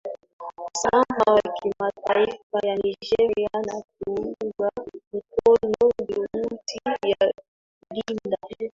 [0.75, 4.71] usalama wa kimataifa ya Nigeria na kuunga
[5.13, 8.37] mkono juhudi za kulinda